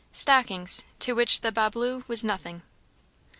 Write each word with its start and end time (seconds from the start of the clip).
Stockings, 0.11 0.83
to 0.97 1.13
which 1.13 1.41
the 1.41 1.51
"Bas 1.51 1.73
Bleu" 1.73 2.03
was 2.07 2.23
nothing. 2.23 2.63